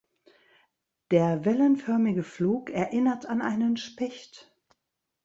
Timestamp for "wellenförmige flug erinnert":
1.45-3.27